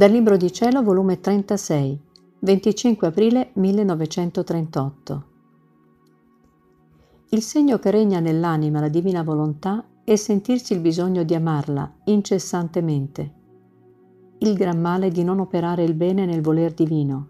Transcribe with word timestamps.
Dal 0.00 0.10
Libro 0.10 0.38
di 0.38 0.50
Cielo, 0.50 0.82
volume 0.82 1.20
36, 1.20 2.00
25 2.38 3.06
aprile 3.06 3.50
1938. 3.52 5.24
Il 7.28 7.42
segno 7.42 7.78
che 7.78 7.90
regna 7.90 8.18
nell'anima 8.18 8.80
la 8.80 8.88
divina 8.88 9.22
volontà 9.22 9.84
è 10.02 10.16
sentirsi 10.16 10.72
il 10.72 10.80
bisogno 10.80 11.22
di 11.22 11.34
amarla 11.34 11.96
incessantemente. 12.04 13.34
Il 14.38 14.54
gran 14.54 14.80
male 14.80 15.10
di 15.10 15.22
non 15.22 15.38
operare 15.38 15.84
il 15.84 15.92
bene 15.92 16.24
nel 16.24 16.40
voler 16.40 16.72
divino. 16.72 17.28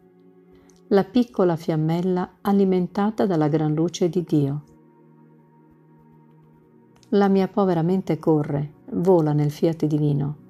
La 0.90 1.02
piccola 1.02 1.56
fiammella 1.56 2.34
alimentata 2.42 3.26
dalla 3.26 3.48
gran 3.48 3.74
luce 3.74 4.08
di 4.08 4.22
Dio. 4.22 4.62
La 7.08 7.26
mia 7.26 7.48
povera 7.48 7.82
mente 7.82 8.20
corre, 8.20 8.74
vola 8.92 9.32
nel 9.32 9.50
fiat 9.50 9.86
divino 9.86 10.48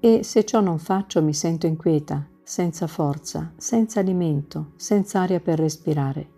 e 0.00 0.22
se 0.22 0.44
ciò 0.44 0.60
non 0.60 0.78
faccio 0.78 1.22
mi 1.22 1.32
sento 1.32 1.66
inquieta, 1.66 2.26
senza 2.42 2.86
forza, 2.86 3.52
senza 3.56 4.00
alimento, 4.00 4.72
senza 4.76 5.20
aria 5.20 5.40
per 5.40 5.58
respirare. 5.58 6.28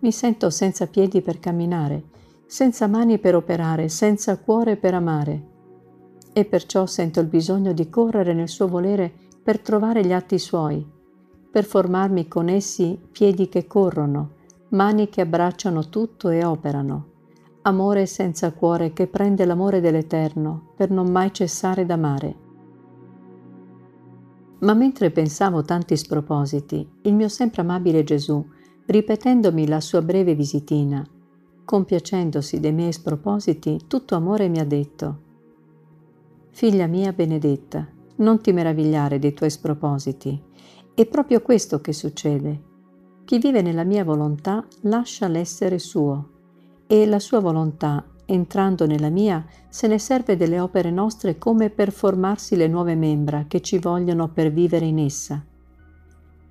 Mi 0.00 0.12
sento 0.12 0.50
senza 0.50 0.86
piedi 0.86 1.22
per 1.22 1.38
camminare, 1.38 2.04
senza 2.46 2.86
mani 2.86 3.18
per 3.18 3.34
operare, 3.34 3.88
senza 3.88 4.36
cuore 4.38 4.76
per 4.76 4.94
amare. 4.94 5.50
E 6.32 6.44
perciò 6.44 6.86
sento 6.86 7.20
il 7.20 7.26
bisogno 7.26 7.72
di 7.72 7.88
correre 7.88 8.34
nel 8.34 8.48
suo 8.48 8.68
volere 8.68 9.12
per 9.42 9.60
trovare 9.60 10.04
gli 10.04 10.12
atti 10.12 10.38
suoi, 10.38 10.84
per 11.50 11.64
formarmi 11.64 12.28
con 12.28 12.48
essi 12.48 12.98
piedi 13.10 13.48
che 13.48 13.66
corrono, 13.66 14.34
mani 14.70 15.08
che 15.08 15.20
abbracciano 15.20 15.88
tutto 15.88 16.30
e 16.30 16.44
operano, 16.44 17.11
amore 17.62 18.06
senza 18.06 18.52
cuore 18.52 18.92
che 18.92 19.06
prende 19.06 19.44
l'amore 19.44 19.80
dell'Eterno 19.80 20.72
per 20.76 20.90
non 20.90 21.10
mai 21.10 21.32
cessare 21.32 21.86
d'amare. 21.86 22.36
Ma 24.60 24.74
mentre 24.74 25.10
pensavo 25.10 25.62
tanti 25.62 25.96
spropositi, 25.96 26.88
il 27.02 27.14
mio 27.14 27.28
sempre 27.28 27.62
amabile 27.62 28.02
Gesù, 28.02 28.44
ripetendomi 28.86 29.66
la 29.68 29.80
sua 29.80 30.02
breve 30.02 30.34
visitina, 30.34 31.06
compiacendosi 31.64 32.58
dei 32.58 32.72
miei 32.72 32.92
spropositi, 32.92 33.82
tutto 33.86 34.14
amore 34.16 34.48
mi 34.48 34.58
ha 34.58 34.64
detto, 34.64 35.20
Figlia 36.50 36.86
mia 36.86 37.12
benedetta, 37.12 37.88
non 38.16 38.40
ti 38.40 38.52
meravigliare 38.52 39.18
dei 39.18 39.32
tuoi 39.32 39.50
spropositi, 39.50 40.40
è 40.94 41.06
proprio 41.06 41.40
questo 41.40 41.80
che 41.80 41.92
succede. 41.92 42.70
Chi 43.24 43.38
vive 43.38 43.62
nella 43.62 43.84
mia 43.84 44.04
volontà 44.04 44.66
lascia 44.82 45.28
l'essere 45.28 45.78
suo 45.78 46.32
e 46.92 47.06
la 47.06 47.18
sua 47.18 47.40
volontà, 47.40 48.04
entrando 48.26 48.84
nella 48.84 49.08
mia, 49.08 49.42
se 49.70 49.86
ne 49.86 49.98
serve 49.98 50.36
delle 50.36 50.60
opere 50.60 50.90
nostre 50.90 51.38
come 51.38 51.70
per 51.70 51.90
formarsi 51.90 52.54
le 52.54 52.68
nuove 52.68 52.94
membra 52.94 53.46
che 53.48 53.62
ci 53.62 53.78
vogliono 53.78 54.28
per 54.28 54.52
vivere 54.52 54.84
in 54.84 54.98
essa. 54.98 55.42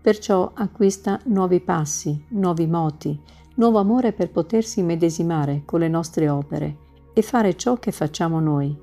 Perciò 0.02 0.50
acquista 0.56 1.19
nuovi 1.25 1.59
passi, 1.59 2.25
nuovi 2.30 2.66
moti, 2.66 3.22
nuovo 3.58 3.78
amore 3.78 4.14
per 4.14 4.31
potersi 4.31 4.81
medesimare 4.81 5.62
con 5.64 5.80
le 5.81 5.89
nostre 5.89 6.28
opere 6.28 6.78
e 7.14 7.22
fare 7.22 7.56
ciò 7.56 7.78
che 7.78 7.92
facciamo 7.92 8.39
noi. 8.39 8.75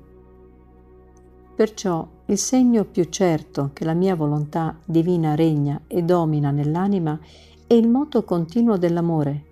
Perciò 1.57 2.07
il 2.27 2.37
segno 2.37 2.85
più 2.85 3.03
certo 3.09 3.71
che 3.73 3.83
la 3.83 3.93
mia 3.93 4.15
volontà 4.15 4.77
divina 4.85 5.35
regna 5.35 5.81
e 5.87 6.03
domina 6.03 6.51
nell'anima 6.51 7.19
è 7.67 7.73
il 7.73 7.89
moto 7.89 8.23
continuo 8.23 8.77
dell'amore 8.77 9.47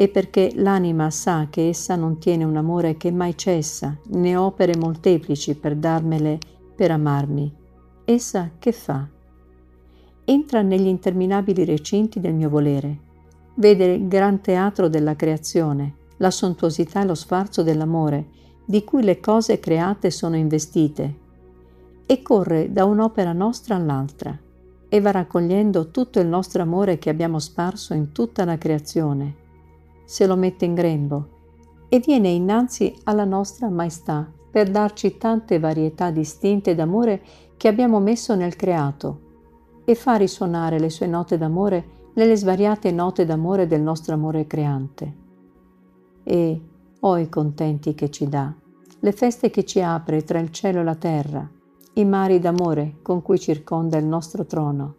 e 0.00 0.08
perché 0.08 0.52
l'anima 0.54 1.10
sa 1.10 1.48
che 1.50 1.68
essa 1.68 1.94
non 1.94 2.18
tiene 2.18 2.44
un 2.44 2.56
amore 2.56 2.96
che 2.96 3.12
mai 3.12 3.36
cessa, 3.36 3.94
né 4.12 4.34
opere 4.34 4.74
molteplici 4.74 5.54
per 5.56 5.76
darmele 5.76 6.38
per 6.74 6.90
amarmi. 6.90 7.54
Essa 8.06 8.52
che 8.58 8.72
fa? 8.72 9.06
Entra 10.24 10.62
negli 10.62 10.86
interminabili 10.86 11.66
recinti 11.66 12.18
del 12.18 12.32
mio 12.32 12.48
volere, 12.48 12.96
vede 13.56 13.92
il 13.92 14.08
gran 14.08 14.40
teatro 14.40 14.88
della 14.88 15.16
creazione, 15.16 15.96
la 16.16 16.30
sontuosità 16.30 17.02
e 17.02 17.04
lo 17.04 17.14
sfarzo 17.14 17.62
dell'amore, 17.62 18.28
di 18.64 18.82
cui 18.84 19.02
le 19.02 19.20
cose 19.20 19.60
create 19.60 20.10
sono 20.10 20.36
investite, 20.36 21.14
e 22.06 22.22
corre 22.22 22.72
da 22.72 22.86
un'opera 22.86 23.34
nostra 23.34 23.74
all'altra, 23.74 24.34
e 24.88 25.00
va 25.02 25.10
raccogliendo 25.10 25.90
tutto 25.90 26.20
il 26.20 26.26
nostro 26.26 26.62
amore 26.62 26.98
che 26.98 27.10
abbiamo 27.10 27.38
sparso 27.38 27.92
in 27.92 28.12
tutta 28.12 28.46
la 28.46 28.56
creazione, 28.56 29.48
se 30.10 30.26
lo 30.26 30.34
mette 30.34 30.64
in 30.64 30.74
grembo 30.74 31.28
e 31.88 32.00
viene 32.00 32.30
innanzi 32.30 32.92
alla 33.04 33.24
nostra 33.24 33.68
maestà 33.68 34.28
per 34.50 34.68
darci 34.68 35.16
tante 35.16 35.60
varietà 35.60 36.10
distinte 36.10 36.74
d'amore 36.74 37.22
che 37.56 37.68
abbiamo 37.68 38.00
messo 38.00 38.34
nel 38.34 38.56
creato 38.56 39.20
e 39.84 39.94
fa 39.94 40.16
risuonare 40.16 40.80
le 40.80 40.90
sue 40.90 41.06
note 41.06 41.38
d'amore 41.38 42.10
nelle 42.14 42.34
svariate 42.34 42.90
note 42.90 43.24
d'amore 43.24 43.68
del 43.68 43.82
nostro 43.82 44.14
amore 44.14 44.48
creante. 44.48 45.16
E, 46.24 46.60
oh 46.98 47.16
i 47.16 47.28
contenti 47.28 47.94
che 47.94 48.10
ci 48.10 48.28
dà, 48.28 48.52
le 48.98 49.12
feste 49.12 49.48
che 49.48 49.64
ci 49.64 49.80
apre 49.80 50.24
tra 50.24 50.40
il 50.40 50.50
cielo 50.50 50.80
e 50.80 50.84
la 50.84 50.96
terra, 50.96 51.48
i 51.94 52.04
mari 52.04 52.40
d'amore 52.40 52.96
con 53.00 53.22
cui 53.22 53.38
circonda 53.38 53.96
il 53.96 54.06
nostro 54.06 54.44
trono. 54.44 54.96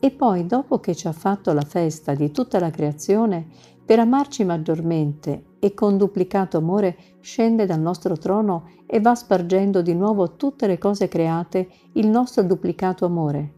E 0.00 0.10
poi, 0.12 0.46
dopo 0.46 0.78
che 0.78 0.94
ci 0.94 1.08
ha 1.08 1.12
fatto 1.12 1.52
la 1.52 1.62
festa 1.62 2.14
di 2.14 2.30
tutta 2.30 2.60
la 2.60 2.70
creazione, 2.70 3.46
per 3.88 4.00
amarci 4.00 4.44
maggiormente 4.44 5.44
e 5.58 5.72
con 5.72 5.96
duplicato 5.96 6.58
amore 6.58 7.16
scende 7.20 7.64
dal 7.64 7.80
nostro 7.80 8.18
trono 8.18 8.68
e 8.84 9.00
va 9.00 9.14
spargendo 9.14 9.80
di 9.80 9.94
nuovo 9.94 10.36
tutte 10.36 10.66
le 10.66 10.76
cose 10.76 11.08
create 11.08 11.70
il 11.92 12.06
nostro 12.06 12.42
duplicato 12.42 13.06
amore. 13.06 13.52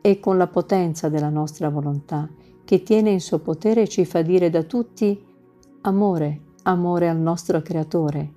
E 0.00 0.18
con 0.18 0.36
la 0.36 0.48
potenza 0.48 1.08
della 1.08 1.28
nostra 1.28 1.68
volontà, 1.68 2.28
che 2.64 2.82
tiene 2.82 3.10
in 3.10 3.20
suo 3.20 3.38
potere, 3.38 3.86
ci 3.86 4.04
fa 4.04 4.22
dire 4.22 4.50
da 4.50 4.64
tutti 4.64 5.24
amore, 5.82 6.40
amore 6.64 7.08
al 7.08 7.18
nostro 7.18 7.62
Creatore. 7.62 8.32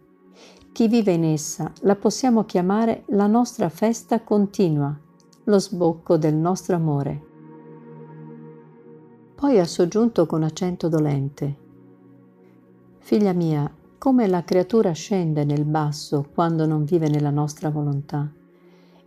Chi 0.71 0.87
vive 0.87 1.13
in 1.13 1.23
essa 1.23 1.71
la 1.79 1.95
possiamo 1.95 2.45
chiamare 2.45 3.05
la 3.07 3.25
nostra 3.25 3.67
festa 3.69 4.21
continua, 4.21 4.95
lo 5.45 5.57
sbocco 5.57 6.17
del 6.17 6.35
nostro 6.35 6.75
amore. 6.75 7.29
Poi 9.41 9.57
ha 9.57 9.65
soggiunto 9.65 10.27
con 10.27 10.43
accento 10.43 10.87
dolente. 10.87 11.55
Figlia 12.99 13.33
mia, 13.33 13.73
come 13.97 14.27
la 14.27 14.43
creatura 14.43 14.91
scende 14.91 15.43
nel 15.45 15.65
basso 15.65 16.27
quando 16.31 16.67
non 16.67 16.83
vive 16.83 17.09
nella 17.09 17.31
nostra 17.31 17.71
volontà. 17.71 18.31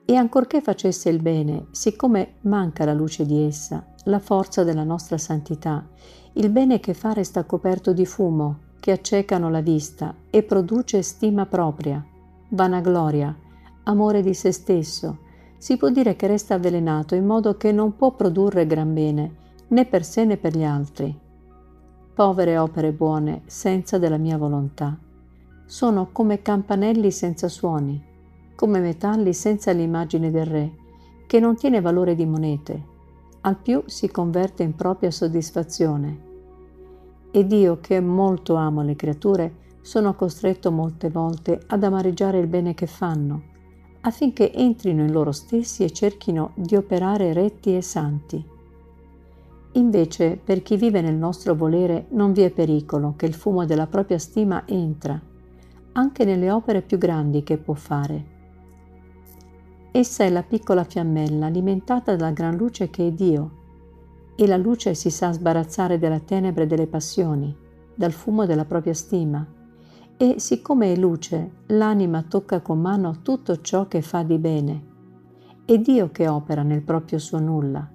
E 0.04 0.16
ancorché 0.16 0.60
facesse 0.60 1.08
il 1.08 1.22
bene, 1.22 1.66
siccome 1.70 2.38
manca 2.40 2.84
la 2.84 2.94
luce 2.94 3.24
di 3.24 3.44
essa, 3.44 3.86
la 4.06 4.18
forza 4.18 4.64
della 4.64 4.82
nostra 4.82 5.18
santità, 5.18 5.86
il 6.32 6.50
bene 6.50 6.80
che 6.80 6.94
fa 6.94 7.12
resta 7.12 7.44
coperto 7.44 7.92
di 7.92 8.04
fumo, 8.04 8.58
che 8.80 8.90
accecano 8.90 9.48
la 9.50 9.60
vista 9.60 10.16
e 10.30 10.42
produce 10.42 11.02
stima 11.02 11.46
propria, 11.46 12.04
vanagloria, 12.48 13.32
amore 13.84 14.20
di 14.20 14.34
se 14.34 14.50
stesso. 14.50 15.18
Si 15.58 15.76
può 15.76 15.90
dire 15.90 16.16
che 16.16 16.26
resta 16.26 16.54
avvelenato 16.54 17.14
in 17.14 17.24
modo 17.24 17.56
che 17.56 17.70
non 17.70 17.94
può 17.94 18.16
produrre 18.16 18.66
gran 18.66 18.92
bene, 18.92 19.42
né 19.68 19.84
per 19.86 20.04
sé 20.04 20.24
né 20.24 20.36
per 20.36 20.56
gli 20.56 20.64
altri. 20.64 21.18
Povere 22.14 22.58
opere 22.58 22.92
buone 22.92 23.42
senza 23.46 23.98
della 23.98 24.18
mia 24.18 24.38
volontà. 24.38 24.96
Sono 25.66 26.10
come 26.12 26.42
campanelli 26.42 27.10
senza 27.10 27.48
suoni, 27.48 28.02
come 28.54 28.80
metalli 28.80 29.32
senza 29.32 29.72
l'immagine 29.72 30.30
del 30.30 30.46
re, 30.46 30.72
che 31.26 31.40
non 31.40 31.56
tiene 31.56 31.80
valore 31.80 32.14
di 32.14 32.26
monete, 32.26 32.82
al 33.40 33.56
più 33.56 33.82
si 33.86 34.10
converte 34.10 34.62
in 34.62 34.74
propria 34.74 35.10
soddisfazione. 35.10 36.32
Ed 37.30 37.50
io 37.50 37.80
che 37.80 38.00
molto 38.00 38.54
amo 38.54 38.82
le 38.82 38.94
creature, 38.94 39.62
sono 39.80 40.14
costretto 40.14 40.70
molte 40.70 41.10
volte 41.10 41.60
ad 41.66 41.82
amareggiare 41.82 42.38
il 42.38 42.46
bene 42.46 42.74
che 42.74 42.86
fanno, 42.86 43.42
affinché 44.02 44.52
entrino 44.52 45.02
in 45.02 45.10
loro 45.10 45.32
stessi 45.32 45.82
e 45.82 45.90
cerchino 45.90 46.52
di 46.54 46.76
operare 46.76 47.32
retti 47.32 47.76
e 47.76 47.82
santi. 47.82 48.52
Invece, 49.76 50.38
per 50.42 50.62
chi 50.62 50.76
vive 50.76 51.00
nel 51.00 51.16
nostro 51.16 51.56
volere 51.56 52.06
non 52.10 52.32
vi 52.32 52.42
è 52.42 52.50
pericolo 52.50 53.14
che 53.16 53.26
il 53.26 53.34
fumo 53.34 53.64
della 53.64 53.88
propria 53.88 54.18
stima 54.18 54.62
entra, 54.66 55.20
anche 55.92 56.24
nelle 56.24 56.50
opere 56.52 56.80
più 56.82 56.96
grandi 56.96 57.42
che 57.42 57.56
può 57.58 57.74
fare. 57.74 58.32
Essa 59.90 60.22
è 60.22 60.30
la 60.30 60.44
piccola 60.44 60.84
fiammella 60.84 61.46
alimentata 61.46 62.14
dalla 62.14 62.30
gran 62.30 62.56
luce 62.56 62.88
che 62.88 63.08
è 63.08 63.10
Dio, 63.10 63.62
e 64.36 64.46
la 64.46 64.56
luce 64.56 64.94
si 64.94 65.10
sa 65.10 65.32
sbarazzare 65.32 65.98
dalla 65.98 66.20
tenebre 66.20 66.66
delle 66.66 66.86
passioni, 66.86 67.54
dal 67.94 68.12
fumo 68.12 68.46
della 68.46 68.64
propria 68.64 68.94
stima, 68.94 69.44
e 70.16 70.36
siccome 70.38 70.92
è 70.92 70.96
luce, 70.96 71.50
l'anima 71.66 72.22
tocca 72.22 72.60
con 72.60 72.80
mano 72.80 73.22
tutto 73.22 73.60
ciò 73.60 73.88
che 73.88 74.02
fa 74.02 74.22
di 74.22 74.38
bene. 74.38 74.84
È 75.64 75.76
Dio 75.78 76.10
che 76.12 76.28
opera 76.28 76.62
nel 76.62 76.82
proprio 76.82 77.18
suo 77.18 77.40
nulla 77.40 77.93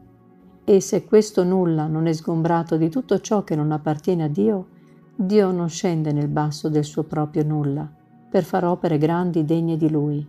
e 0.70 0.82
se 0.82 1.04
questo 1.04 1.44
nulla 1.44 1.88
non 1.88 2.06
è 2.06 2.14
sgombrato 2.14 2.78
di 2.78 2.90
tutto 2.90 3.20
ciò 3.22 3.44
che 3.44 3.56
non 3.56 3.72
appartiene 3.72 4.26
a 4.26 4.28
Dio, 4.28 4.68
Dio 5.16 5.50
non 5.50 5.68
scende 5.68 6.12
nel 6.12 6.28
basso 6.28 6.70
del 6.70 6.84
suo 6.84 7.06
proprio 7.06 7.44
nulla 7.44 7.92
per 8.30 8.44
far 8.44 8.66
opere 8.66 9.00
grandi 9.00 9.44
degne 9.44 9.78
di 9.78 9.90
Lui. 9.90 10.28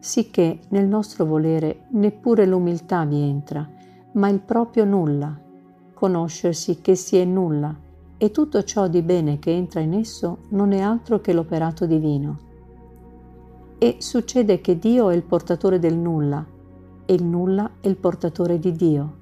sicché 0.00 0.58
nel 0.70 0.88
nostro 0.88 1.24
volere 1.24 1.84
neppure 1.90 2.44
l'umiltà 2.44 3.04
vi 3.04 3.20
entra, 3.20 3.64
ma 4.14 4.28
il 4.28 4.40
proprio 4.40 4.84
nulla, 4.84 5.38
conoscersi 5.94 6.80
che 6.80 6.96
si 6.96 7.16
è 7.16 7.24
nulla, 7.24 7.72
e 8.18 8.32
tutto 8.32 8.64
ciò 8.64 8.88
di 8.88 9.02
bene 9.02 9.38
che 9.38 9.52
entra 9.52 9.78
in 9.78 9.94
esso 9.94 10.38
non 10.48 10.72
è 10.72 10.80
altro 10.80 11.20
che 11.20 11.32
l'operato 11.32 11.86
divino. 11.86 12.38
E 13.78 13.98
succede 14.00 14.60
che 14.60 14.76
Dio 14.76 15.08
è 15.08 15.14
il 15.14 15.22
portatore 15.22 15.78
del 15.78 15.96
nulla, 15.96 16.44
e 17.04 17.14
il 17.14 17.24
nulla 17.24 17.70
è 17.80 17.88
il 17.88 17.96
portatore 17.96 18.58
di 18.58 18.72
Dio. 18.72 19.20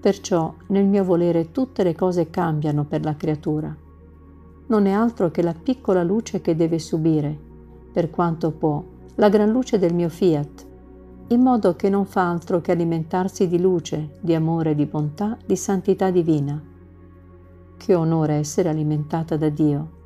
Perciò 0.00 0.54
nel 0.68 0.86
mio 0.86 1.04
volere 1.04 1.50
tutte 1.50 1.82
le 1.82 1.94
cose 1.94 2.30
cambiano 2.30 2.84
per 2.84 3.04
la 3.04 3.16
creatura. 3.16 3.74
Non 4.66 4.86
è 4.86 4.90
altro 4.90 5.30
che 5.30 5.42
la 5.42 5.54
piccola 5.54 6.02
luce 6.02 6.40
che 6.40 6.54
deve 6.54 6.78
subire, 6.78 7.36
per 7.92 8.10
quanto 8.10 8.50
può, 8.52 8.82
la 9.16 9.28
gran 9.28 9.50
luce 9.50 9.78
del 9.78 9.94
mio 9.94 10.08
fiat, 10.08 10.66
in 11.28 11.40
modo 11.40 11.74
che 11.74 11.90
non 11.90 12.06
fa 12.06 12.30
altro 12.30 12.60
che 12.60 12.72
alimentarsi 12.72 13.48
di 13.48 13.60
luce, 13.60 14.10
di 14.20 14.34
amore, 14.34 14.74
di 14.74 14.86
bontà, 14.86 15.36
di 15.44 15.56
santità 15.56 16.10
divina. 16.10 16.62
Che 17.76 17.94
onore 17.94 18.34
essere 18.34 18.68
alimentata 18.68 19.36
da 19.36 19.48
Dio. 19.48 19.96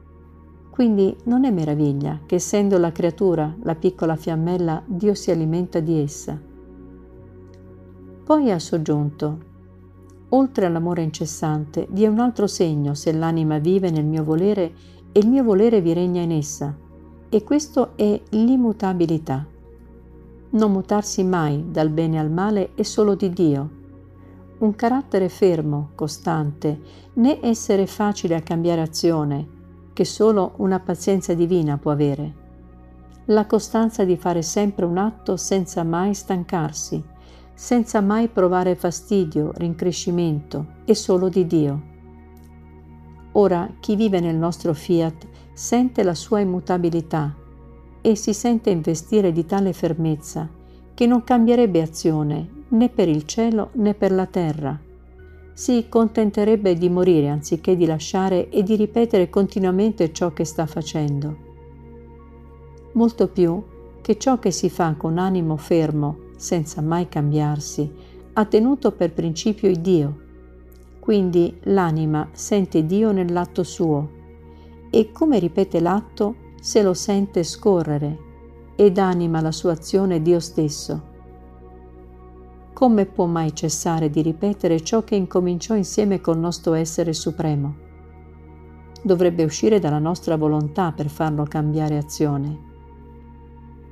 Quindi 0.73 1.15
non 1.25 1.45
è 1.45 1.51
meraviglia 1.51 2.21
che 2.25 2.37
essendo 2.37 2.79
la 2.79 2.93
creatura, 2.93 3.55
la 3.63 3.75
piccola 3.75 4.17
fiammella, 4.17 4.83
Dio 4.87 5.13
si 5.13 5.31
alimenta 5.31 5.81
di 5.81 6.01
essa. 6.01 6.41
Poi 8.25 8.51
ha 8.51 8.59
soggiunto, 8.59 9.39
oltre 10.31 10.65
all'amore 10.65 11.03
incessante, 11.03 11.87
vi 11.91 12.05
è 12.05 12.07
un 12.07 12.21
altro 12.21 12.47
segno 12.47 12.95
se 12.95 13.13
l'anima 13.13 13.59
vive 13.59 13.91
nel 13.91 14.07
mio 14.07 14.25
volere 14.25 14.73
e 15.13 15.19
il 15.19 15.29
mio 15.29 15.45
volere 15.45 15.83
vi 15.83 15.93
regna 15.93 16.23
in 16.23 16.33
essa, 16.33 16.75
e 17.29 17.45
questo 17.45 17.95
è 17.95 18.19
l'immutabilità. 18.31 19.47
Non 20.53 20.73
mutarsi 20.73 21.23
mai 21.23 21.67
dal 21.71 21.91
bene 21.91 22.19
al 22.19 22.31
male 22.31 22.71
è 22.75 22.83
solo 22.83 23.15
di 23.15 23.29
Dio. 23.29 23.71
Un 24.61 24.75
carattere 24.75 25.29
fermo, 25.29 25.91
costante, 25.95 26.81
né 27.15 27.41
essere 27.43 27.87
facile 27.87 28.37
a 28.37 28.41
cambiare 28.41 28.81
azione, 28.81 29.61
che 29.93 30.05
solo 30.05 30.55
una 30.57 30.81
pazienza 30.81 31.35
divina 31.35 31.79
può 31.79 31.91
avere. 31.91 32.41
La 33.27 33.47
costanza 33.47 34.05
di 34.05 34.17
fare 34.17 34.43
sempre 34.43 34.85
un 34.85 34.99
atto 34.99 35.37
senza 35.37 35.85
mai 35.85 36.15
stancarsi, 36.15 37.03
senza 37.55 38.01
mai 38.01 38.29
provare 38.29 38.75
fastidio, 38.75 39.53
rincrescimento, 39.55 40.67
è 40.85 40.93
solo 40.93 41.29
di 41.29 41.47
Dio. 41.47 41.83
Ora 43.33 43.71
chi 43.81 43.97
vive 43.97 44.21
nel 44.21 44.37
nostro 44.37 44.75
fiat 44.75 45.27
sente 45.53 46.03
la 46.03 46.15
sua 46.15 46.41
immutabilità 46.41 47.35
e 48.01 48.17
si 48.17 48.35
sente 48.35 48.71
investire 48.71 49.33
di 49.33 49.47
tale 49.47 49.73
fermezza 49.73 50.49
che 50.93 51.07
non 51.07 51.25
cambierebbe 51.25 51.81
azione 51.81 52.65
né 52.69 52.89
per 52.89 53.09
il 53.09 53.25
cielo 53.25 53.71
né 53.75 53.95
per 53.95 54.13
la 54.13 54.27
terra. 54.27 54.79
Si 55.55 55.87
contenterebbe 55.89 56.75
di 56.75 56.89
morire 56.89 57.29
anziché 57.29 57.77
di 57.77 57.85
lasciare 57.85 58.49
e 58.49 58.63
di 58.63 58.75
ripetere 58.75 59.29
continuamente 59.29 60.13
ciò 60.13 60.33
che 60.33 60.45
sta 60.45 60.67
facendo. 60.67 61.51
Molto 62.93 63.29
più 63.29 63.63
che 64.01 64.19
ciò 64.19 64.39
che 64.39 64.51
si 64.51 64.71
fa 64.71 64.95
con 64.97 65.19
animo 65.19 65.57
fermo 65.57 66.31
senza 66.37 66.81
mai 66.81 67.09
cambiarsi, 67.09 67.91
ha 68.33 68.45
tenuto 68.47 68.93
per 68.93 69.13
principio 69.13 69.69
il 69.69 69.79
Dio. 69.79 70.21
Quindi 70.99 71.59
l'anima 71.65 72.29
sente 72.33 72.85
Dio 72.85 73.13
nell'atto 73.13 73.63
suo 73.63 74.21
e 74.91 75.13
come 75.13 75.39
ripete 75.39 75.81
l'atto 75.81 76.35
se 76.61 76.83
lo 76.83 76.95
sente 76.95 77.45
scorrere 77.45 78.19
ed 78.77 78.99
anima 78.99 79.41
la 79.41 79.53
sua 79.53 79.73
azione 79.73 80.23
Dio 80.23 80.41
stesso. 80.41 81.11
Come 82.73 83.07
può 83.07 83.27
mai 83.27 83.55
cessare 83.55 84.11
di 84.11 84.23
ripetere 84.23 84.83
ciò 84.83 85.05
che 85.05 85.15
incominciò 85.15 85.75
insieme 85.75 86.21
col 86.21 86.39
nostro 86.39 86.75
essere 86.75 87.13
supremo? 87.13 87.75
Dovrebbe 89.03 89.45
uscire 89.45 89.79
dalla 89.79 89.99
nostra 89.99 90.37
volontà 90.37 90.93
per 90.93 91.09
farlo 91.09 91.45
cambiare 91.45 91.97
azione 91.97 92.71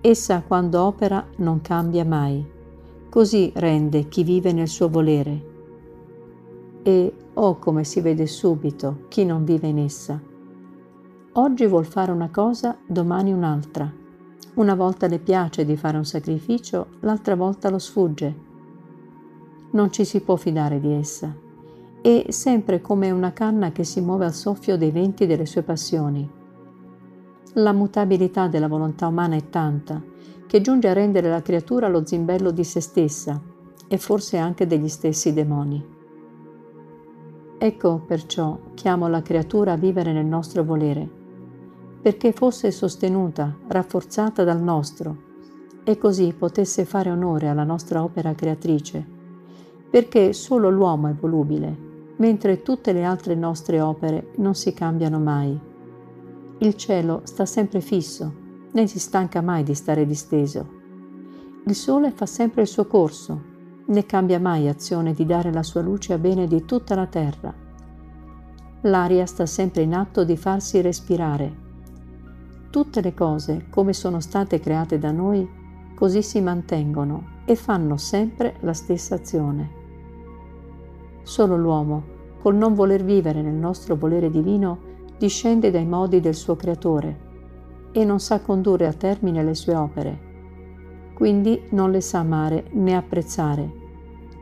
Essa 0.02 0.42
quando 0.46 0.80
opera 0.80 1.26
non 1.36 1.60
cambia 1.60 2.06
mai, 2.06 2.42
così 3.10 3.52
rende 3.56 4.08
chi 4.08 4.24
vive 4.24 4.50
nel 4.50 4.66
suo 4.66 4.88
volere. 4.88 5.48
E 6.82 7.14
oh 7.34 7.58
come 7.58 7.84
si 7.84 8.00
vede 8.00 8.26
subito 8.26 9.04
chi 9.08 9.26
non 9.26 9.44
vive 9.44 9.68
in 9.68 9.76
essa. 9.76 10.18
Oggi 11.32 11.66
vuol 11.66 11.84
fare 11.84 12.12
una 12.12 12.30
cosa, 12.30 12.78
domani 12.86 13.30
un'altra. 13.30 13.92
Una 14.54 14.74
volta 14.74 15.06
le 15.06 15.18
piace 15.18 15.66
di 15.66 15.76
fare 15.76 15.98
un 15.98 16.06
sacrificio, 16.06 16.86
l'altra 17.00 17.36
volta 17.36 17.68
lo 17.68 17.78
sfugge. 17.78 18.48
Non 19.72 19.92
ci 19.92 20.04
si 20.04 20.20
può 20.20 20.36
fidare 20.36 20.80
di 20.80 20.92
essa. 20.92 21.34
È 22.00 22.26
sempre 22.28 22.80
come 22.80 23.10
una 23.10 23.32
canna 23.32 23.72
che 23.72 23.84
si 23.84 24.00
muove 24.00 24.24
al 24.24 24.34
soffio 24.34 24.76
dei 24.76 24.90
venti 24.90 25.26
delle 25.26 25.46
sue 25.46 25.62
passioni 25.62 26.38
la 27.54 27.72
mutabilità 27.72 28.46
della 28.46 28.68
volontà 28.68 29.08
umana 29.08 29.34
è 29.34 29.48
tanta 29.48 30.00
che 30.46 30.60
giunge 30.60 30.88
a 30.88 30.92
rendere 30.92 31.28
la 31.28 31.42
creatura 31.42 31.88
lo 31.88 32.06
zimbello 32.06 32.52
di 32.52 32.62
se 32.62 32.80
stessa 32.80 33.40
e 33.88 33.98
forse 33.98 34.36
anche 34.36 34.68
degli 34.68 34.88
stessi 34.88 35.32
demoni. 35.32 35.84
Ecco 37.58 38.02
perciò 38.06 38.58
chiamo 38.74 39.08
la 39.08 39.20
creatura 39.22 39.72
a 39.72 39.76
vivere 39.76 40.12
nel 40.12 40.26
nostro 40.26 40.62
volere, 40.62 41.08
perché 42.00 42.32
fosse 42.32 42.70
sostenuta, 42.70 43.56
rafforzata 43.66 44.44
dal 44.44 44.62
nostro, 44.62 45.28
e 45.82 45.98
così 45.98 46.32
potesse 46.32 46.84
fare 46.84 47.10
onore 47.10 47.48
alla 47.48 47.64
nostra 47.64 48.02
opera 48.02 48.34
creatrice, 48.34 49.18
perché 49.90 50.32
solo 50.32 50.70
l'uomo 50.70 51.08
è 51.08 51.12
volubile, 51.12 51.88
mentre 52.16 52.62
tutte 52.62 52.92
le 52.92 53.04
altre 53.04 53.34
nostre 53.34 53.80
opere 53.80 54.28
non 54.36 54.54
si 54.54 54.72
cambiano 54.72 55.18
mai. 55.18 55.58
Il 56.58 56.74
cielo 56.74 57.22
sta 57.24 57.44
sempre 57.44 57.80
fisso, 57.80 58.32
né 58.72 58.86
si 58.86 58.98
stanca 58.98 59.40
mai 59.40 59.62
di 59.62 59.74
stare 59.74 60.06
disteso. 60.06 60.78
Il 61.66 61.74
sole 61.74 62.10
fa 62.10 62.26
sempre 62.26 62.62
il 62.62 62.68
suo 62.68 62.86
corso, 62.86 63.42
né 63.86 64.06
cambia 64.06 64.38
mai 64.38 64.68
azione 64.68 65.12
di 65.12 65.26
dare 65.26 65.52
la 65.52 65.62
sua 65.62 65.80
luce 65.80 66.12
a 66.12 66.18
bene 66.18 66.46
di 66.46 66.64
tutta 66.64 66.94
la 66.94 67.06
terra. 67.06 67.52
L'aria 68.82 69.26
sta 69.26 69.46
sempre 69.46 69.82
in 69.82 69.94
atto 69.94 70.24
di 70.24 70.36
farsi 70.36 70.80
respirare. 70.80 71.68
Tutte 72.70 73.00
le 73.00 73.14
cose, 73.14 73.66
come 73.68 73.92
sono 73.92 74.20
state 74.20 74.60
create 74.60 74.98
da 74.98 75.10
noi, 75.10 75.48
così 75.94 76.22
si 76.22 76.40
mantengono 76.40 77.40
e 77.44 77.56
fanno 77.56 77.96
sempre 77.96 78.56
la 78.60 78.72
stessa 78.72 79.16
azione. 79.16 79.79
Solo 81.22 81.56
l'uomo, 81.56 82.18
col 82.40 82.56
non 82.56 82.74
voler 82.74 83.04
vivere 83.04 83.42
nel 83.42 83.54
nostro 83.54 83.96
volere 83.96 84.30
divino, 84.30 84.78
discende 85.18 85.70
dai 85.70 85.86
modi 85.86 86.20
del 86.20 86.34
suo 86.34 86.56
creatore 86.56 87.28
e 87.92 88.04
non 88.04 88.20
sa 88.20 88.40
condurre 88.40 88.86
a 88.86 88.92
termine 88.92 89.42
le 89.42 89.54
sue 89.54 89.74
opere. 89.74 90.28
Quindi 91.14 91.62
non 91.70 91.90
le 91.90 92.00
sa 92.00 92.20
amare 92.20 92.64
né 92.72 92.96
apprezzare, 92.96 93.70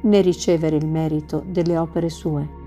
né 0.03 0.21
ricevere 0.21 0.77
il 0.77 0.87
merito 0.87 1.43
delle 1.45 1.77
opere 1.77 2.09
sue. 2.09 2.58